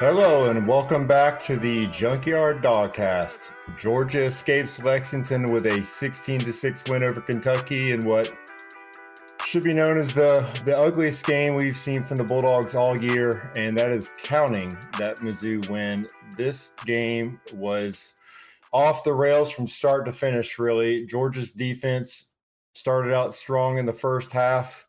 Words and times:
Hello 0.00 0.48
and 0.48 0.64
welcome 0.64 1.08
back 1.08 1.40
to 1.40 1.56
the 1.56 1.88
Junkyard 1.88 2.62
Dogcast. 2.62 3.50
Georgia 3.76 4.26
escapes 4.26 4.80
Lexington 4.80 5.52
with 5.52 5.66
a 5.66 5.82
16 5.82 6.38
to 6.38 6.52
6 6.52 6.84
win 6.88 7.02
over 7.02 7.20
Kentucky 7.20 7.90
in 7.90 8.06
what 8.06 8.32
should 9.44 9.64
be 9.64 9.74
known 9.74 9.98
as 9.98 10.14
the 10.14 10.48
the 10.64 10.78
ugliest 10.78 11.26
game 11.26 11.56
we've 11.56 11.76
seen 11.76 12.04
from 12.04 12.16
the 12.16 12.22
Bulldogs 12.22 12.76
all 12.76 12.96
year, 12.96 13.50
and 13.56 13.76
that 13.76 13.90
is 13.90 14.10
counting 14.22 14.68
that 15.00 15.16
Mizzou 15.16 15.68
win. 15.68 16.06
This 16.36 16.74
game 16.86 17.40
was 17.52 18.12
off 18.72 19.02
the 19.02 19.14
rails 19.14 19.50
from 19.50 19.66
start 19.66 20.04
to 20.04 20.12
finish. 20.12 20.60
Really, 20.60 21.06
Georgia's 21.06 21.52
defense 21.52 22.36
started 22.72 23.12
out 23.12 23.34
strong 23.34 23.78
in 23.78 23.84
the 23.84 23.92
first 23.92 24.32
half 24.32 24.86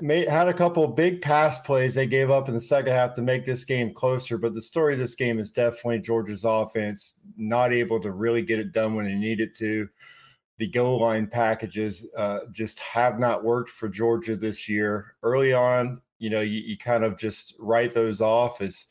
made, 0.00 0.28
had 0.28 0.48
a 0.48 0.54
couple 0.54 0.86
big 0.88 1.20
pass 1.20 1.60
plays 1.60 1.94
they 1.94 2.06
gave 2.06 2.30
up 2.30 2.48
in 2.48 2.54
the 2.54 2.60
second 2.60 2.92
half 2.92 3.14
to 3.14 3.22
make 3.22 3.44
this 3.44 3.64
game 3.64 3.92
closer. 3.92 4.38
But 4.38 4.54
the 4.54 4.62
story 4.62 4.94
of 4.94 4.98
this 4.98 5.14
game 5.14 5.38
is 5.38 5.50
definitely 5.50 6.00
Georgia's 6.00 6.44
offense 6.44 7.22
not 7.36 7.72
able 7.72 8.00
to 8.00 8.12
really 8.12 8.42
get 8.42 8.58
it 8.58 8.72
done 8.72 8.94
when 8.94 9.06
they 9.06 9.14
needed 9.14 9.54
to. 9.56 9.88
The 10.58 10.68
goal 10.68 11.00
line 11.00 11.26
packages 11.26 12.06
uh, 12.16 12.40
just 12.52 12.78
have 12.80 13.18
not 13.18 13.44
worked 13.44 13.70
for 13.70 13.88
Georgia 13.88 14.36
this 14.36 14.68
year. 14.68 15.14
Early 15.22 15.52
on, 15.52 16.02
you 16.18 16.30
know, 16.30 16.40
you, 16.40 16.60
you 16.60 16.76
kind 16.76 17.02
of 17.02 17.18
just 17.18 17.54
write 17.58 17.94
those 17.94 18.20
off 18.20 18.60
as 18.60 18.86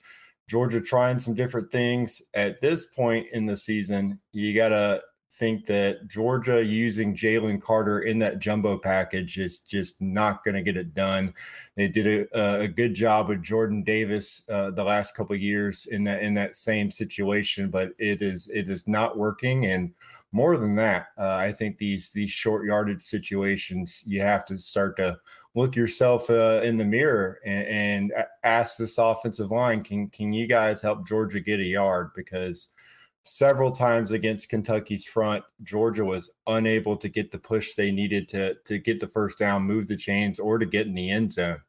Georgia 0.47 0.81
trying 0.81 1.19
some 1.19 1.35
different 1.35 1.72
things. 1.72 2.22
At 2.34 2.59
this 2.59 2.85
point 2.85 3.28
in 3.31 3.46
the 3.46 3.56
season, 3.56 4.19
you 4.31 4.56
got 4.56 4.69
to 4.69 5.02
think 5.31 5.66
that 5.67 6.07
Georgia 6.07 6.63
using 6.63 7.16
Jalen 7.16 7.62
Carter 7.62 8.01
in 8.01 8.17
that 8.19 8.40
jumbo 8.40 8.78
package 8.78 9.38
is 9.38 9.62
just 9.62 10.01
not 10.01 10.44
going 10.44 10.56
to 10.56 10.62
get 10.63 10.75
it 10.75 10.94
done. 10.94 11.34
They 11.75 11.88
did 11.88 12.28
a, 12.34 12.62
a, 12.62 12.67
good 12.67 12.95
job 12.95 13.29
with 13.29 13.44
Jordan 13.44 13.84
Davis 13.84 14.44
uh, 14.50 14.72
the 14.72 14.84
last 14.84 15.16
couple 15.16 15.35
years 15.35 15.85
in 15.88 16.03
that 16.06 16.23
in 16.23 16.34
that 16.34 16.56
same 16.56 16.90
situation, 16.90 17.69
but 17.69 17.91
it 18.00 18.22
is 18.22 18.50
it 18.50 18.69
is 18.69 18.88
not 18.88 19.17
working. 19.17 19.67
And 19.67 19.94
more 20.31 20.57
than 20.57 20.75
that, 20.75 21.07
uh, 21.17 21.35
I 21.35 21.51
think 21.51 21.78
these 21.78 22.11
these 22.11 22.31
short 22.31 22.66
yardage 22.66 23.01
situations, 23.01 24.03
you 24.07 24.22
have 24.22 24.46
to 24.46 24.57
start 24.57 24.97
to 24.97 25.19
look 25.56 25.75
yourself 25.75 26.29
uh, 26.29 26.61
in 26.63 26.78
the 26.78 26.85
mirror 26.85 27.40
and, 27.46 27.67
and 27.67 28.13
ask 28.44 28.78
this 28.78 28.97
offensive 28.97 29.51
line, 29.51 29.84
can 29.84 30.09
can 30.09 30.34
you 30.34 30.47
guys 30.47 30.81
help 30.81 31.07
Georgia 31.07 31.40
get 31.40 31.59
a 31.59 31.63
yard 31.63 32.11
because 32.16 32.69
several 33.24 33.72
times 33.72 34.12
against 34.12 34.50
Kentucky's 34.50 35.06
front. 35.06 35.44
Georgia 35.63 36.06
was 36.06 36.31
unable 36.47 36.97
to 36.97 37.09
get 37.09 37.31
the 37.31 37.38
push 37.38 37.75
they 37.75 37.91
needed 37.91 38.28
to 38.30 38.56
to 38.66 38.78
get 38.78 39.00
the 39.00 39.07
first 39.07 39.38
down, 39.38 39.63
move 39.63 39.88
the 39.88 39.97
chains, 39.97 40.40
or 40.40 40.57
to 40.57 40.66
get 40.66 40.88
in 40.88 40.96
the 40.96 41.09
end 41.09 41.34
zone. 41.34 41.62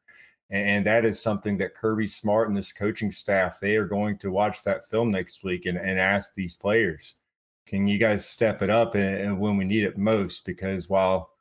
And 0.49 0.85
that 0.85 1.05
is 1.05 1.21
something 1.21 1.57
that 1.59 1.75
Kirby 1.75 2.07
Smart 2.07 2.49
and 2.49 2.57
this 2.57 2.73
coaching 2.73 3.11
staff 3.11 3.59
they 3.59 3.77
are 3.77 3.85
going 3.85 4.17
to 4.17 4.31
watch 4.31 4.63
that 4.63 4.85
film 4.85 5.09
next 5.09 5.43
week 5.43 5.65
and, 5.65 5.77
and 5.77 5.97
ask 5.97 6.33
these 6.33 6.57
players, 6.57 7.15
can 7.65 7.87
you 7.87 7.97
guys 7.97 8.27
step 8.27 8.61
it 8.61 8.69
up 8.69 8.95
and, 8.95 9.15
and 9.15 9.39
when 9.39 9.55
we 9.55 9.63
need 9.63 9.85
it 9.85 9.97
most? 9.97 10.45
Because 10.45 10.89
while 10.89 11.31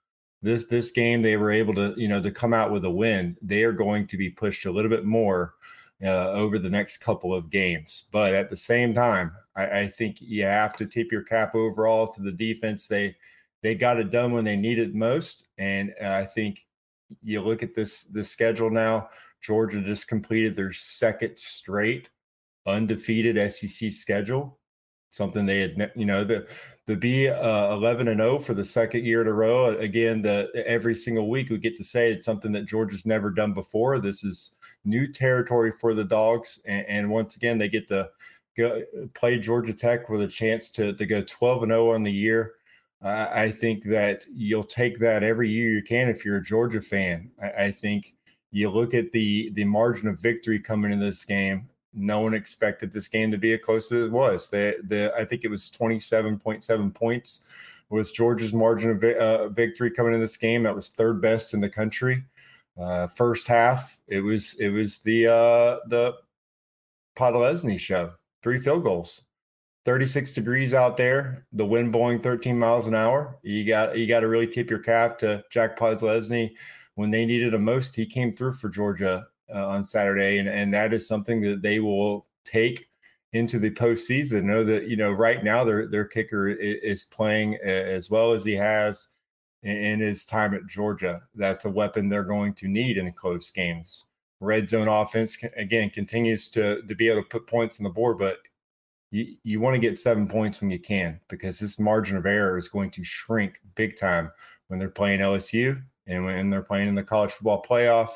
this 0.43 0.67
this 0.67 0.91
game 0.91 1.23
they 1.23 1.37
were 1.37 1.51
able 1.51 1.75
to 1.75 1.93
you 1.97 2.09
know 2.09 2.23
to 2.23 2.31
come 2.31 2.55
out 2.55 2.71
with 2.71 2.85
a 2.85 2.91
win, 2.91 3.37
they 3.43 3.65
are 3.65 3.73
going 3.73 4.07
to 4.07 4.17
be 4.17 4.31
pushed 4.31 4.67
a 4.67 4.73
little 4.73 4.91
bit 4.91 5.05
more 5.05 5.55
uh, 6.03 6.31
over 6.31 6.59
the 6.59 6.71
next 6.71 6.99
couple 6.99 7.35
of 7.35 7.51
games. 7.51 8.05
But 8.11 8.35
at 8.35 8.49
the 8.49 8.57
same 8.57 8.95
time, 8.95 9.33
I, 9.55 9.81
I, 9.81 9.87
think 9.87 10.21
you 10.21 10.45
have 10.45 10.75
to 10.77 10.87
tip 10.87 11.13
your 11.13 11.23
cap 11.23 11.55
overall 11.55 12.09
to 12.09 12.23
the 12.23 12.33
defense. 12.33 12.87
They 12.87 13.17
they 13.63 13.75
got 13.75 14.01
it 14.01 14.11
done 14.11 14.33
when 14.33 14.45
they 14.45 14.57
needed 14.57 14.95
most, 14.95 15.49
and 15.59 15.93
I 16.03 16.25
think 16.25 16.67
you 17.23 17.43
look 17.43 17.63
at 17.63 17.75
this 17.75 18.05
this 18.05 18.31
schedule 18.31 18.71
now. 18.71 19.09
Georgia 19.43 19.81
just 19.81 20.09
completed 20.09 20.55
their 20.55 20.73
second 20.73 21.39
straight 21.39 22.11
undefeated 22.67 23.51
SEC 23.51 23.91
schedule. 23.91 24.59
Something 25.13 25.45
they 25.45 25.61
had, 25.61 25.93
you 25.97 26.07
know, 26.07 26.23
the 26.23 26.49
the 26.87 26.95
be 26.95 27.29
uh, 27.29 27.75
11 27.75 28.07
and 28.07 28.21
0 28.21 28.39
for 28.39 28.55
the 28.55 28.65
second 28.65 29.05
year 29.05 29.21
in 29.23 29.27
a 29.27 29.33
row. 29.33 29.77
Again, 29.77 30.23
the 30.23 30.49
every 30.67 30.95
single 30.95 31.29
week 31.29 31.51
we 31.51 31.59
get 31.59 31.77
to 31.77 31.85
say 31.85 32.13
it's 32.13 32.25
something 32.25 32.53
that 32.53 32.67
Georgia's 32.67 33.05
never 33.05 33.31
done 33.31 33.53
before. 33.53 33.99
This 33.99 34.23
is 34.23 34.57
new 34.85 35.07
territory 35.07 35.73
for 35.73 35.95
the 35.95 36.05
dogs, 36.05 36.61
and, 36.67 36.87
and 36.87 37.11
once 37.11 37.37
again 37.37 37.59
they 37.59 37.69
get 37.69 37.89
to 37.89 38.09
go, 38.57 38.83
play 39.15 39.39
Georgia 39.39 39.73
Tech 39.75 40.09
with 40.09 40.23
a 40.23 40.29
chance 40.29 40.71
to 40.71 40.93
to 40.95 41.07
go 41.07 41.23
12 41.23 41.65
and 41.65 41.73
0 41.73 41.93
on 41.93 42.03
the 42.03 42.13
year. 42.13 42.55
Uh, 43.03 43.29
I 43.33 43.51
think 43.51 43.85
that 43.85 44.25
you'll 44.33 44.63
take 44.63 44.99
that 44.99 45.23
every 45.23 45.49
year 45.49 45.73
you 45.73 45.83
can 45.83 46.09
if 46.09 46.25
you're 46.25 46.37
a 46.37 46.43
Georgia 46.43 46.83
fan. 46.83 47.31
I, 47.43 47.65
I 47.65 47.73
think 47.73 48.15
you 48.53 48.69
look 48.71 48.95
at 48.95 49.13
the 49.13 49.51
the 49.55 49.65
margin 49.65 50.09
of 50.09 50.21
victory 50.21 50.59
coming 50.59 50.93
in 50.93 51.01
this 51.01 51.25
game. 51.25 51.69
No 51.93 52.21
one 52.21 52.35
expected 52.35 52.93
this 52.93 53.09
game 53.09 53.31
to 53.33 53.39
be 53.39 53.53
as 53.53 53.61
close 53.65 53.91
as 53.91 54.05
it 54.05 54.13
was. 54.13 54.51
The 54.51 54.79
the 54.85 55.13
I 55.17 55.25
think 55.25 55.45
it 55.45 55.51
was 55.51 55.71
27.7 55.71 56.95
points 56.95 57.47
was 57.89 58.13
Georgia's 58.13 58.53
margin 58.53 58.91
of 58.91 59.03
uh, 59.03 59.49
victory 59.49 59.91
coming 59.91 60.15
in 60.15 60.21
this 60.21 60.37
game. 60.37 60.63
That 60.63 60.75
was 60.75 60.91
third 60.91 61.21
best 61.21 61.55
in 61.55 61.61
the 61.61 61.69
country. 61.69 62.23
Uh, 62.81 63.07
first 63.07 63.47
half, 63.47 63.99
it 64.09 64.21
was 64.21 64.59
it 64.59 64.71
was 64.71 65.01
the 65.01 65.27
uh, 65.27 65.77
the 65.89 66.15
Podlesny 67.17 67.79
show. 67.79 68.13
Three 68.43 68.59
field 68.59 68.85
goals, 68.85 69.27
36 69.85 70.33
degrees 70.33 70.73
out 70.73 70.97
there. 70.97 71.47
The 71.53 71.67
wind 71.67 71.93
blowing 71.93 72.19
13 72.19 72.59
miles 72.59 72.87
an 72.87 72.95
hour. 72.95 73.39
You 73.43 73.67
got 73.67 73.99
you 73.99 74.07
got 74.07 74.21
to 74.21 74.29
really 74.29 74.47
tip 74.47 74.71
your 74.71 74.79
cap 74.79 75.19
to 75.19 75.45
Jack 75.51 75.79
Podlesny 75.79 76.53
when 76.95 77.11
they 77.11 77.27
needed 77.27 77.53
him 77.53 77.65
most. 77.65 77.95
He 77.95 78.07
came 78.07 78.33
through 78.33 78.53
for 78.53 78.71
Georgia 78.71 79.27
uh, 79.55 79.67
on 79.67 79.85
Saturday, 79.85 80.39
and 80.39 80.49
and 80.49 80.73
that 80.73 80.95
is 80.95 81.07
something 81.07 81.43
that 81.43 81.61
they 81.61 81.81
will 81.81 82.27
take 82.45 82.89
into 83.35 83.59
the 83.59 83.71
postseason. 83.71 84.45
Know 84.45 84.65
that 84.65 84.89
you 84.89 84.97
know 84.97 85.11
right 85.11 85.45
now 85.45 85.65
their 85.65 85.87
their 85.87 86.07
kicker 86.07 86.49
is 86.49 87.05
playing 87.05 87.57
as 87.57 88.11
well 88.11 88.33
as 88.33 88.43
he 88.43 88.55
has 88.55 89.09
in 89.63 90.01
his 90.01 90.25
time 90.25 90.55
at 90.55 90.67
Georgia. 90.67 91.21
That's 91.35 91.65
a 91.65 91.71
weapon 91.71 92.09
they're 92.09 92.25
going 92.25 92.55
to 92.55 92.69
need 92.69 92.97
in 92.97 93.13
close 93.13 93.51
games. 93.51 94.05
Red 94.41 94.69
zone 94.69 94.89
offense 94.89 95.37
again 95.57 95.91
continues 95.91 96.49
to 96.51 96.83
to 96.83 96.95
be 96.95 97.09
able 97.09 97.23
to 97.23 97.29
put 97.29 97.47
points 97.47 97.79
on 97.79 97.85
the 97.85 97.91
board, 97.91 98.19
but 98.19 98.39
you, 99.11 99.37
you 99.43 99.61
want 99.61 99.75
to 99.75 99.81
get 99.81 99.99
seven 99.99 100.27
points 100.27 100.61
when 100.61 100.71
you 100.71 100.79
can 100.79 101.21
because 101.29 101.59
this 101.59 101.79
margin 101.79 102.17
of 102.17 102.27
error 102.27 102.57
is 102.57 102.69
going 102.69 102.91
to 102.93 103.05
shrink 103.05 103.61
big 103.75 103.97
time 103.97 104.31
when 104.69 104.79
they're 104.79 104.89
playing 104.89 105.21
LSU 105.21 105.83
and 106.07 106.25
when 106.25 106.49
they're 106.49 106.63
playing 106.63 106.89
in 106.89 106.95
the 106.95 107.03
college 107.03 107.33
football 107.33 107.63
playoff. 107.63 108.11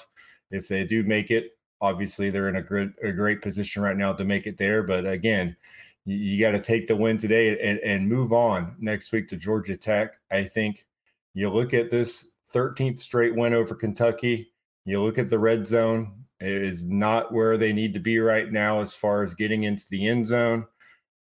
If 0.51 0.69
they 0.69 0.85
do 0.85 1.03
make 1.03 1.31
it, 1.31 1.51
obviously 1.81 2.31
they're 2.31 2.49
in 2.49 2.57
a 2.57 2.63
great 2.63 2.91
a 3.03 3.13
great 3.13 3.43
position 3.43 3.83
right 3.83 3.97
now 3.97 4.13
to 4.15 4.25
make 4.25 4.47
it 4.47 4.57
there. 4.57 4.83
But 4.83 5.07
again, 5.07 5.57
you, 6.07 6.17
you 6.17 6.41
got 6.41 6.53
to 6.53 6.63
take 6.63 6.87
the 6.87 6.97
win 6.97 7.19
today 7.19 7.59
and, 7.61 7.79
and 7.81 8.09
move 8.09 8.33
on 8.33 8.77
next 8.81 9.13
week 9.13 9.29
to 9.29 9.37
Georgia 9.37 9.77
Tech. 9.77 10.13
I 10.31 10.45
think 10.45 10.87
you 11.35 11.51
look 11.51 11.75
at 11.75 11.91
this 11.91 12.37
13th 12.55 13.01
straight 13.01 13.35
win 13.35 13.53
over 13.53 13.75
Kentucky. 13.75 14.53
You 14.85 15.03
look 15.03 15.19
at 15.19 15.31
the 15.31 15.39
red 15.39 15.67
zone. 15.67 16.25
It 16.41 16.63
is 16.63 16.85
not 16.85 17.33
where 17.33 17.57
they 17.57 17.73
need 17.73 17.95
to 17.95 18.01
be 18.01 18.19
right 18.19 18.51
now 18.51 18.81
as 18.81 18.95
far 18.95 19.23
as 19.23 19.35
getting 19.35 19.65
into 19.65 19.85
the 19.91 20.07
end 20.07 20.27
zone. 20.27 20.67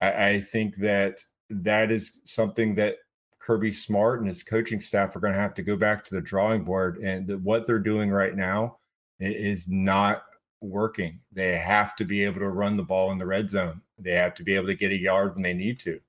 I, 0.01 0.27
I 0.27 0.41
think 0.41 0.77
that 0.77 1.19
that 1.50 1.91
is 1.91 2.21
something 2.25 2.75
that 2.75 2.95
Kirby 3.39 3.71
Smart 3.71 4.19
and 4.19 4.27
his 4.27 4.44
coaching 4.44 4.81
staff 4.81 5.15
are 5.15 5.19
going 5.19 5.33
to 5.33 5.39
have 5.39 5.53
to 5.56 5.63
go 5.63 5.75
back 5.75 6.03
to 6.06 6.15
the 6.15 6.21
drawing 6.21 6.63
board. 6.63 6.97
And 6.97 7.27
the, 7.27 7.38
what 7.38 7.65
they're 7.65 7.79
doing 7.79 8.09
right 8.09 8.35
now 8.35 8.77
is 9.19 9.69
not 9.69 10.23
working. 10.61 11.19
They 11.31 11.56
have 11.56 11.95
to 11.97 12.06
be 12.06 12.23
able 12.23 12.39
to 12.39 12.50
run 12.50 12.77
the 12.77 12.83
ball 12.83 13.11
in 13.11 13.17
the 13.17 13.25
red 13.25 13.50
zone. 13.50 13.81
They 13.97 14.11
have 14.11 14.33
to 14.35 14.44
be 14.44 14.56
able 14.56 14.67
to 14.67 14.75
get 14.75 14.91
a 14.91 14.97
yard 14.97 15.33
when 15.33 15.44
they 15.44 15.53
need 15.53 15.79
to. 15.81 16.00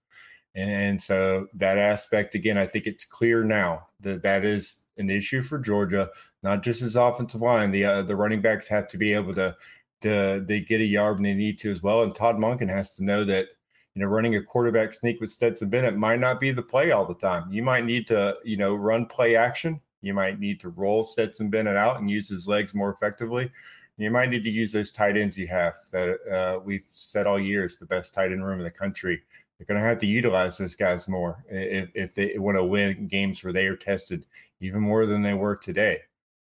And 0.55 1.01
so 1.01 1.47
that 1.55 1.79
aspect, 1.79 2.35
again, 2.35 2.59
I 2.59 2.67
think 2.67 2.87
it's 2.87 3.05
clear 3.05 3.45
now 3.45 3.87
that 4.01 4.23
that 4.23 4.45
is 4.45 4.87
an 4.99 5.09
issue 5.09 5.43
for 5.43 5.59
Georgia, 5.59 6.11
not 6.43 6.63
just 6.63 6.83
as 6.83 6.97
offensive 6.97 7.41
line. 7.41 7.71
The 7.71 7.85
uh, 7.85 8.03
the 8.03 8.17
running 8.17 8.43
backs 8.43 8.67
have 8.69 8.89
to 8.89 8.99
be 8.99 9.13
able 9.13 9.35
to 9.35 9.57
to 10.01 10.43
they 10.47 10.61
get 10.61 10.81
a 10.81 10.85
yard 10.85 11.17
when 11.17 11.25
they 11.25 11.35
need 11.35 11.59
to 11.61 11.71
as 11.71 11.83
well. 11.83 12.03
And 12.03 12.15
Todd 12.15 12.37
Monken 12.37 12.69
has 12.69 12.97
to 12.97 13.05
know 13.05 13.25
that 13.25 13.47
you 13.95 14.03
know 14.03 14.09
running 14.09 14.37
a 14.37 14.43
quarterback 14.43 14.93
sneak 14.93 15.21
with 15.21 15.31
Stetson 15.31 15.71
Bennett 15.71 15.97
might 15.97 16.21
not 16.21 16.41
be 16.41 16.51
the 16.51 16.63
play 16.63 16.91
all 16.91 17.07
the 17.07 17.15
time. 17.15 17.51
You 17.53 17.63
might 17.63 17.85
need 17.85 18.09
to 18.09 18.37
you 18.45 18.57
know 18.57 18.75
run 18.75 19.07
play 19.07 19.37
action. 19.37 19.81
You 20.03 20.15
might 20.15 20.41
need 20.41 20.59
to 20.61 20.71
roll 20.71 21.05
Stetson 21.05 21.51
Bennett 21.51 21.77
out 21.77 22.01
and 22.01 22.11
use 22.11 22.29
his 22.29 22.49
legs 22.49 22.75
more 22.75 22.91
effectively. 22.91 23.51
You 23.99 24.11
might 24.11 24.31
need 24.31 24.45
to 24.45 24.51
use 24.51 24.73
those 24.73 24.93
tight 24.93 25.19
ends 25.19 25.39
you 25.39 25.47
have 25.49 25.75
that 25.93 26.19
uh, 26.27 26.59
we've 26.65 26.87
said 26.91 27.27
all 27.27 27.39
year 27.39 27.67
is 27.67 27.79
the 27.79 27.85
best 27.85 28.15
tight 28.15 28.33
end 28.33 28.45
room 28.45 28.59
in 28.59 28.65
the 28.65 28.71
country 28.71 29.21
they're 29.61 29.67
going 29.67 29.81
to 29.81 29.87
have 29.87 29.99
to 29.99 30.07
utilize 30.07 30.57
those 30.57 30.75
guys 30.75 31.07
more 31.07 31.45
if, 31.51 31.91
if 31.95 32.15
they 32.15 32.39
want 32.39 32.57
to 32.57 32.65
win 32.65 33.09
games 33.09 33.45
where 33.45 33.53
they 33.53 33.67
are 33.67 33.77
tested 33.77 34.25
even 34.61 34.81
more 34.81 35.05
than 35.05 35.21
they 35.21 35.35
were 35.35 35.55
today. 35.55 35.99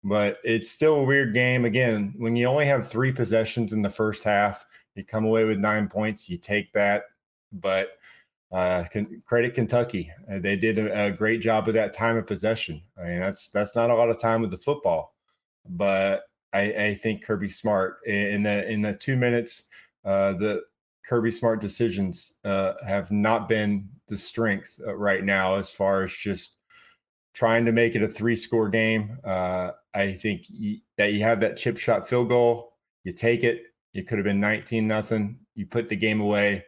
But 0.03 0.39
it's 0.43 0.71
still 0.71 0.95
a 0.95 1.03
weird 1.03 1.31
game. 1.31 1.65
Again, 1.65 2.15
when 2.17 2.35
you 2.35 2.47
only 2.47 2.65
have 2.65 2.87
three 2.87 3.11
possessions 3.11 3.73
in 3.73 3.83
the 3.83 3.91
first 3.91 4.23
half, 4.23 4.65
you 4.95 5.05
come 5.05 5.23
away 5.23 5.43
with 5.43 5.59
nine 5.59 5.87
points, 5.87 6.27
you 6.27 6.37
take 6.37 6.73
that. 6.73 7.03
But 7.53 7.89
uh, 8.51 8.85
credit 9.27 9.53
Kentucky. 9.53 10.11
Uh, 10.31 10.39
they 10.39 10.55
did 10.55 10.79
a, 10.79 11.05
a, 11.05 11.11
great 11.11 11.41
job 11.41 11.67
of 11.67 11.75
that 11.75 11.93
time 11.93 12.17
of 12.17 12.25
possession. 12.25 12.81
I 12.97 13.03
mean, 13.03 13.19
that's 13.19 13.49
that's 13.49 13.75
not 13.75 13.91
a 13.91 13.95
lot 13.95 14.09
of 14.09 14.17
time 14.17 14.41
with 14.41 14.51
the 14.51 14.57
football, 14.57 15.13
but 15.67 16.23
I, 16.53 16.61
I 16.61 16.93
think 16.95 17.23
Kirby 17.23 17.49
Smart 17.49 17.97
in 18.05 18.43
the 18.43 18.67
in 18.67 18.81
the 18.81 18.93
two 18.93 19.17
minutes, 19.17 19.65
uh, 20.05 20.33
the 20.33 20.63
Kirby 21.07 21.31
Smart 21.31 21.61
decisions 21.61 22.39
uh, 22.43 22.73
have 22.85 23.11
not 23.11 23.47
been 23.47 23.89
the 24.07 24.17
strength 24.17 24.79
uh, 24.85 24.95
right 24.95 25.23
now 25.23 25.55
as 25.55 25.69
far 25.71 26.03
as 26.03 26.13
just 26.13 26.57
trying 27.33 27.65
to 27.65 27.71
make 27.71 27.95
it 27.95 28.01
a 28.01 28.07
three 28.07 28.35
score 28.35 28.69
game. 28.69 29.17
Uh, 29.23 29.71
I 29.93 30.13
think 30.13 30.45
y- 30.49 30.81
that 30.97 31.13
you 31.13 31.21
have 31.23 31.39
that 31.41 31.57
chip 31.57 31.77
shot 31.77 32.07
field 32.07 32.29
goal, 32.29 32.73
you 33.03 33.11
take 33.11 33.43
it. 33.43 33.63
It 33.93 34.07
could 34.07 34.17
have 34.17 34.25
been 34.25 34.39
19 34.39 34.87
nothing. 34.87 35.39
You 35.53 35.65
put 35.65 35.87
the 35.87 35.95
game 35.95 36.21
away. 36.21 36.65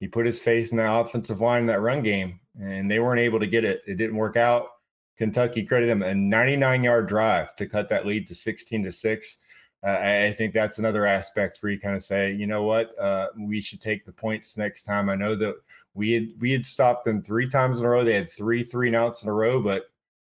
He 0.00 0.08
put 0.08 0.26
his 0.26 0.40
face 0.40 0.72
in 0.72 0.78
the 0.78 0.92
offensive 0.92 1.40
line 1.40 1.60
in 1.60 1.66
that 1.66 1.80
run 1.80 2.02
game, 2.02 2.40
and 2.60 2.90
they 2.90 2.98
weren't 2.98 3.20
able 3.20 3.40
to 3.40 3.46
get 3.46 3.64
it. 3.64 3.82
It 3.86 3.94
didn't 3.94 4.16
work 4.16 4.36
out. 4.36 4.66
Kentucky 5.16 5.64
credited 5.64 5.90
them 5.90 6.02
a 6.02 6.14
99 6.14 6.84
yard 6.84 7.08
drive 7.08 7.56
to 7.56 7.66
cut 7.66 7.88
that 7.88 8.04
lead 8.04 8.26
to 8.26 8.34
16 8.34 8.84
to 8.84 8.92
6 8.92 9.42
uh, 9.84 9.98
I 10.00 10.32
think 10.32 10.52
that's 10.52 10.78
another 10.78 11.06
aspect 11.06 11.58
where 11.60 11.70
you 11.70 11.78
kind 11.78 11.94
of 11.94 12.02
say, 12.02 12.32
you 12.32 12.46
know 12.46 12.64
what, 12.64 12.98
uh, 12.98 13.28
we 13.38 13.60
should 13.60 13.80
take 13.80 14.04
the 14.04 14.12
points 14.12 14.56
next 14.56 14.82
time. 14.82 15.08
I 15.08 15.14
know 15.14 15.34
that 15.36 15.54
we 15.94 16.12
had 16.12 16.28
we 16.40 16.52
had 16.52 16.66
stopped 16.66 17.04
them 17.04 17.22
three 17.22 17.48
times 17.48 17.78
in 17.78 17.84
a 17.84 17.88
row. 17.88 18.04
They 18.04 18.14
had 18.14 18.30
three 18.30 18.64
three 18.64 18.88
and 18.88 18.96
outs 18.96 19.22
in 19.22 19.28
a 19.28 19.32
row, 19.32 19.60
but 19.60 19.84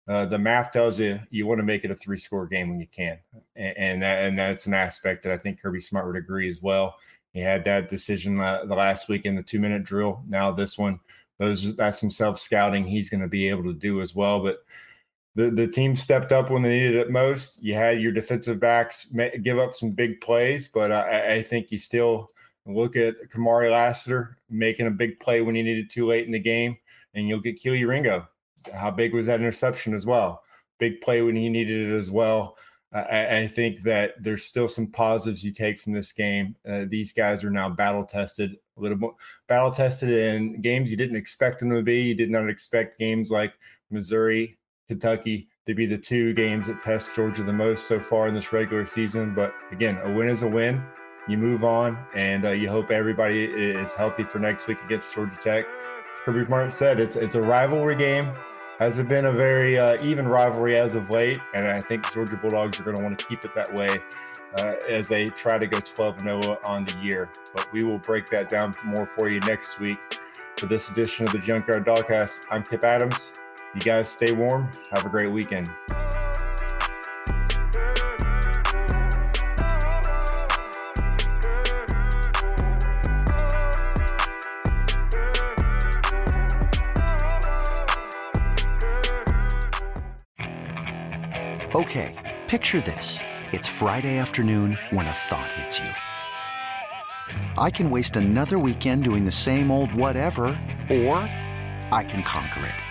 uh, 0.08 0.26
the 0.26 0.38
math 0.38 0.72
tells 0.72 1.00
you 1.00 1.20
you 1.32 1.48
want 1.48 1.60
to 1.60 1.66
make 1.66 1.84
it 1.84 1.92
a 1.92 1.96
three 1.96 2.18
score 2.18 2.48
game 2.48 2.70
when 2.70 2.80
you 2.80 2.88
can, 2.92 3.18
and, 3.56 3.78
and 3.78 4.02
that 4.02 4.24
and 4.26 4.38
that's 4.38 4.68
an 4.68 4.74
aspect 4.74 5.24
that 5.24 5.34
I 5.34 5.38
think 5.38 5.62
Kirby 5.62 5.80
Smart 5.80 6.08
would 6.08 6.16
agree 6.16 6.48
as 6.48 6.62
well. 6.62 6.96
He 7.34 7.40
had 7.40 7.64
that 7.66 7.88
decision 7.90 8.38
the 8.38 8.76
last 8.76 9.10
week 9.10 9.26
in 9.26 9.36
the 9.36 9.44
two 9.44 9.60
minute 9.60 9.84
drill. 9.84 10.24
Now 10.28 10.52
this 10.52 10.78
one, 10.78 11.00
those 11.40 11.76
that's 11.76 12.00
some 12.00 12.12
self 12.12 12.40
scouting 12.40 12.86
he's 12.86 13.10
going 13.10 13.22
to 13.22 13.28
be 13.28 13.50
able 13.50 13.64
to 13.64 13.74
do 13.74 14.02
as 14.02 14.16
well, 14.16 14.42
but 14.42 14.64
the, 15.36 15.50
the 15.50 15.68
team 15.68 15.96
stepped 15.96 16.32
up 16.32 16.50
when 16.50 16.62
they 16.62 16.70
needed 16.70 16.96
it 16.96 17.10
most. 17.10 17.62
You 17.64 17.74
had 17.74 18.02
your 18.02 18.12
defensive 18.12 18.60
backs 18.60 19.14
give 19.44 19.60
up 19.60 19.74
some 19.74 19.92
big 19.92 20.20
plays, 20.22 20.68
but 20.68 20.92
I, 20.92 21.36
I 21.36 21.42
think 21.42 21.72
you 21.72 21.78
still 21.78 22.30
look 22.66 22.96
at 22.96 23.16
Kamari 23.30 23.72
Lassiter 23.72 24.38
making 24.50 24.88
a 24.88 24.92
big 24.92 25.20
play 25.20 25.42
when 25.42 25.56
he 25.56 25.64
needed 25.64 25.90
too 25.90 26.06
late 26.06 26.26
in 26.26 26.32
the 26.32 26.40
game, 26.40 26.78
and 27.14 27.28
you'll 27.28 27.40
get 27.40 27.62
Kelee 27.62 27.88
Ringo. 27.88 28.28
How 28.74 28.92
big 28.92 29.14
was 29.14 29.26
that 29.26 29.40
interception 29.40 29.94
as 29.94 30.06
well? 30.06 30.44
Big 30.80 31.02
play 31.02 31.22
when 31.22 31.36
he 31.36 31.50
needed 31.50 31.90
it 31.90 31.96
as 31.96 32.12
well. 32.12 32.58
I, 32.94 33.38
I 33.38 33.48
think 33.48 33.84
that 33.84 34.22
there's 34.22 34.44
still 34.44 34.68
some 34.68 34.88
positives 34.88 35.46
you 35.46 35.52
take 35.52 35.80
from 35.80 35.94
this 35.94 36.12
game. 36.12 36.58
Uh, 36.68 36.84
these 36.90 37.14
guys 37.14 37.42
are 37.44 37.50
now 37.50 37.70
battle 37.70 38.04
tested, 38.04 38.58
a 38.78 38.82
little 38.82 38.98
more 38.98 39.16
battle 39.48 39.72
tested 39.72 40.10
in 40.10 40.60
games 40.60 40.92
you 40.92 40.98
didn't 40.98 41.16
expect 41.16 41.60
them 41.60 41.70
to 41.70 41.82
be. 41.82 42.02
You 42.02 42.16
did 42.16 42.30
not 42.30 42.50
expect 42.50 43.00
games 43.00 43.32
like 43.32 43.58
Missouri 43.90 44.58
Kentucky 44.92 45.48
to 45.68 45.74
be 45.74 45.86
the 45.86 45.98
two 45.98 46.34
games 46.34 46.68
that 46.68 46.82
test 46.82 47.16
Georgia 47.16 47.44
the 47.44 47.54
most 47.54 47.88
so 47.88 47.98
far 47.98 48.28
in 48.28 48.34
this 48.34 48.52
regular 48.52 48.86
season. 48.86 49.34
But 49.34 49.54
again, 49.72 49.98
a 50.04 50.12
win 50.12 50.28
is 50.28 50.44
a 50.44 50.48
win. 50.48 50.84
You 51.30 51.38
move 51.38 51.64
on, 51.64 51.98
and 52.14 52.44
uh, 52.44 52.52
you 52.52 52.70
hope 52.70 52.92
everybody 52.92 53.46
is 53.46 53.94
healthy 53.94 54.24
for 54.24 54.40
next 54.40 54.68
week 54.68 54.84
against 54.84 55.14
Georgia 55.16 55.38
Tech. 55.38 55.66
As 56.12 56.20
Kirby 56.20 56.46
Smart 56.46 56.74
said, 56.74 57.00
it's 57.00 57.16
it's 57.16 57.36
a 57.36 57.42
rivalry 57.42 57.96
game. 57.96 58.34
Hasn't 58.80 59.08
been 59.08 59.28
a 59.28 59.32
very 59.32 59.80
uh, 59.80 60.04
even 60.04 60.28
rivalry 60.28 60.78
as 60.78 60.96
of 60.96 61.10
late, 61.10 61.40
and 61.56 61.68
I 61.68 61.80
think 61.80 62.12
Georgia 62.12 62.36
Bulldogs 62.36 62.78
are 62.78 62.84
going 62.84 62.98
to 62.98 63.04
want 63.04 63.18
to 63.18 63.26
keep 63.26 63.46
it 63.46 63.56
that 63.56 63.74
way 63.74 64.02
uh, 64.58 64.76
as 64.90 65.08
they 65.08 65.26
try 65.28 65.58
to 65.58 65.68
go 65.68 65.80
12 65.80 66.20
0 66.20 66.58
on 66.66 66.84
the 66.84 66.98
year. 66.98 67.30
But 67.56 67.72
we 67.72 67.86
will 67.86 68.00
break 68.00 68.26
that 68.26 68.50
down 68.50 68.74
more 68.84 69.06
for 69.06 69.30
you 69.30 69.40
next 69.42 69.80
week. 69.80 70.00
For 70.58 70.66
this 70.66 70.92
edition 70.92 71.26
of 71.26 71.32
the 71.32 71.40
Junkyard 71.40 71.86
Dogcast, 71.86 72.48
I'm 72.52 72.64
Kip 72.64 72.84
Adams. 72.84 73.40
You 73.74 73.80
guys 73.80 74.10
stay 74.10 74.34
warm. 74.34 74.70
Have 74.92 75.06
a 75.06 75.10
great 75.10 75.32
weekend. 75.32 75.70
Okay, 91.74 92.38
picture 92.48 92.82
this. 92.82 93.20
It's 93.54 93.70
Friday 93.70 94.18
afternoon 94.18 94.78
when 94.90 95.08
a 95.08 95.12
thought 95.12 95.50
hits 95.54 95.80
you. 95.80 95.90
I 97.58 97.72
can 97.72 97.90
waste 97.90 98.18
another 98.18 98.60
weekend 98.60 99.06
doing 99.06 99.24
the 99.24 99.32
same 99.32 99.72
old 99.72 99.94
whatever, 99.94 100.60
or 100.90 101.20
I 101.94 102.06
can 102.06 102.24
conquer 102.24 102.66
it. 102.66 102.91